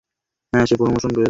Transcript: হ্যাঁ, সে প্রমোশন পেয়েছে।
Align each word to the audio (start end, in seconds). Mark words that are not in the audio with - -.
হ্যাঁ, 0.53 0.65
সে 0.65 0.75
প্রমোশন 0.75 1.01
পেয়েছে। 1.07 1.19